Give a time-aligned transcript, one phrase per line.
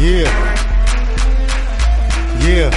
[0.00, 0.32] Yeah.
[2.40, 2.72] Yeah.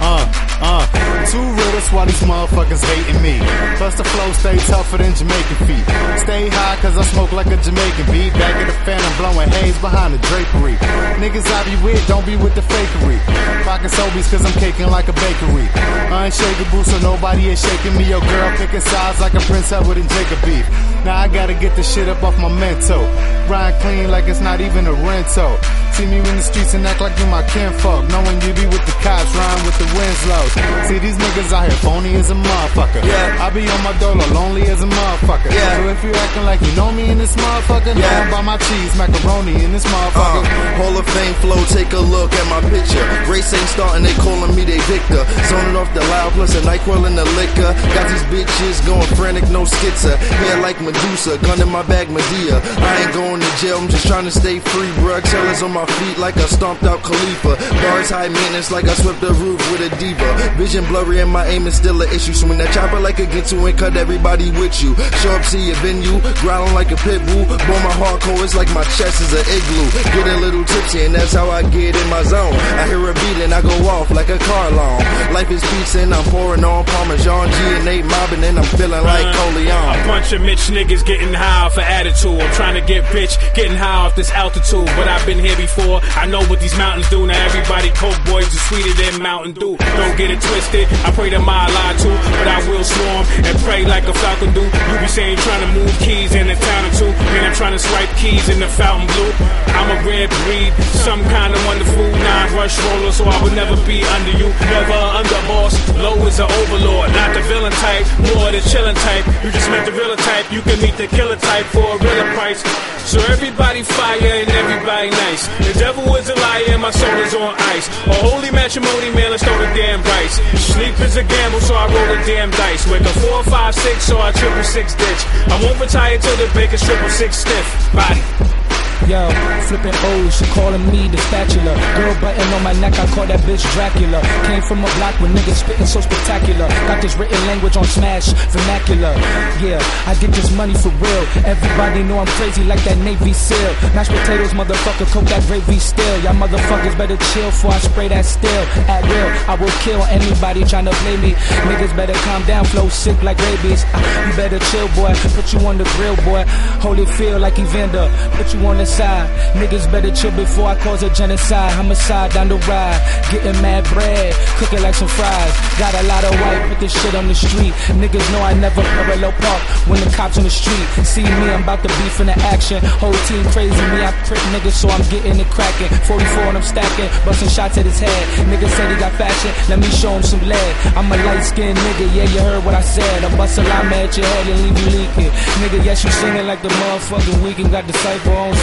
[0.00, 0.24] Uh,
[0.64, 1.06] uh.
[1.36, 3.36] Real, that's why these motherfuckers hating me.
[3.76, 5.84] Plus the flow stay tougher than Jamaican feet.
[6.24, 8.32] Stay high cause I smoke like a Jamaican beat.
[8.40, 10.80] Back at the phantom blowing haze behind the drapery.
[11.20, 13.20] Niggas I be with, don't be with the fakery.
[13.68, 15.68] Rockin' Sobeys cause I'm caking like a bakery.
[16.08, 18.08] Unshakable so nobody is shaking me.
[18.08, 20.64] Your girl picking sides like a Prince Edward and Jacob beef.
[21.04, 23.04] Now I gotta get the shit up off my mental.
[23.48, 25.56] Ride clean like it's not even a rental.
[25.94, 28.04] See me in the streets and act like you my kinfolk.
[28.10, 30.52] Knowing you be with the cops, rhyme with the Winslows.
[30.90, 33.00] See these niggas out here phony as a motherfucker.
[33.06, 33.38] Yeah.
[33.40, 35.48] I be on my dollar, lonely as a motherfucker.
[35.54, 35.78] Yeah.
[35.78, 38.24] So if you acting like you know me in this motherfucker, Yeah.
[38.26, 40.44] know by my cheese, macaroni in this Uh, motherfucker.
[40.82, 43.06] Hall of Fame flow, take a look at my picture.
[43.30, 45.22] Race ain't starting, they calling me they Victor.
[45.48, 47.72] Zoning off the loud, plus a NyQuil and the liquor.
[47.94, 50.16] Got these bitches going frantic, no skitzer.
[50.44, 52.60] Hair like Medusa, gun in my bag, Medea.
[52.84, 55.22] I ain't going to jail, I'm just trying to stay free, bruh.
[55.22, 57.56] Tellers on my feet like I stomped out Khalifa.
[57.82, 60.26] Bars high maintenance like I swept the roof with a diva.
[60.56, 62.32] Vision blurry and my aim is still an issue.
[62.32, 64.94] Swing that chopper like a get to and cut everybody with you.
[65.22, 67.44] Show up, see your venue, growling like a pit bull.
[67.46, 69.88] Boy, my hardcore is like my chest is an igloo.
[70.12, 72.54] Get a little tipsy and that's how I get in my zone.
[72.80, 75.02] I hear a beat and I go off like a car alarm.
[75.32, 77.48] Life is pizza and I'm pouring on Parmesan.
[77.48, 79.85] G and A mobbing and I'm feeling like Corleone.
[80.06, 82.38] Bunch of Mitch niggas getting high of attitude.
[82.38, 84.86] I'm trying to get rich, getting high off this altitude.
[84.94, 86.00] But I've been here before.
[86.14, 87.26] I know what these mountains do.
[87.26, 89.74] Now everybody coke boys are sweeter than Mountain Dew.
[89.76, 90.86] Don't get it twisted.
[91.02, 94.54] I pray to my Allah too, but I will swarm and pray like a falcon
[94.54, 94.62] do.
[94.62, 97.74] You be saying trying to move keys in a town or two, and I'm trying
[97.74, 99.34] to swipe keys in the Fontainebleau.
[99.74, 100.72] I'm a rare breed,
[101.02, 104.48] some kind of wonderful non-rush roller, so I would never be under you.
[104.70, 105.74] Never under boss.
[105.98, 109.26] Low is an overlord, not the villain type, more the chillin' type.
[109.44, 110.52] You just met the type.
[110.52, 112.60] You can meet the killer type for a realer price.
[113.08, 115.48] So everybody fire and everybody nice.
[115.64, 117.88] The devil is a liar and my soul is on ice.
[118.06, 120.36] A holy matrimony, man, let's throw the damn dice.
[120.74, 122.86] Sleep is a gamble, so I roll the damn dice.
[122.90, 125.22] With a four, five, six, so I triple six ditch.
[125.48, 127.66] I won't retire till the baker's triple six stiff.
[127.94, 128.65] Body.
[129.04, 129.28] Yo,
[129.68, 131.76] flipping O's, she calling me the spatula.
[131.94, 134.24] Girl button on my neck, I call that bitch Dracula.
[134.48, 136.66] Came from a block with niggas spitting so spectacular.
[136.88, 139.14] Got this written language on Smash vernacular.
[139.62, 141.22] Yeah, I get this money for real.
[141.44, 143.72] Everybody know I'm crazy like that Navy SEAL.
[143.94, 146.16] Mashed potatoes, motherfucker, cook that gravy still.
[146.24, 148.62] Y'all motherfuckers better chill before I spray that still.
[148.88, 151.32] At will, I will kill anybody tryna play me.
[151.68, 153.84] Niggas better calm down, flow sick like rabies.
[153.92, 155.12] Ah, you better chill, boy.
[155.36, 156.42] Put you on the grill, boy.
[156.80, 158.10] Holyfield like Evander.
[158.34, 161.72] Put you on the Niggas better chill before I cause a genocide.
[161.72, 163.00] Homicide down the ride.
[163.30, 164.34] Getting mad bread.
[164.58, 165.52] Cooking like some fries.
[165.78, 167.74] Got a lot of white, put this shit on the street.
[167.98, 170.86] Niggas know I never parallel park when the cops on the street.
[171.04, 172.80] See me, I'm about to beef in the action.
[173.02, 175.88] Whole team crazy, me, I prick niggas, so I'm getting it cracking.
[176.06, 178.22] 44 and I'm stacking, busting shots at his head.
[178.48, 180.72] Niggas said he got fashion, let me show him some lead.
[180.96, 183.24] I'm a light skinned nigga, yeah, you heard what I said.
[183.24, 185.32] I bust a llama at your head and leave you leaking.
[185.60, 187.70] Nigga, yes, you singing like the motherfucking Weeknd.
[187.70, 188.54] Got the cipher on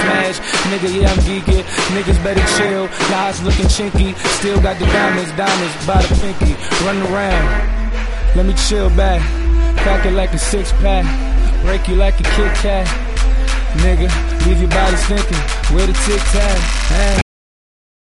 [0.69, 1.63] Nigga, yeah, I'm geeking.
[1.95, 2.87] Niggas better chill.
[3.09, 4.15] Guys looking chinky.
[4.39, 6.53] Still got the diamonds, diamonds by the pinky.
[6.85, 8.35] Run around.
[8.35, 9.21] Let me chill back.
[9.77, 11.05] Pack it like a six pack.
[11.63, 12.87] Break you like a Kit Kat.
[13.77, 14.09] Nigga,
[14.45, 15.37] leave your body stinking.
[15.75, 16.57] Where the tic tac?
[16.89, 17.22] Hey.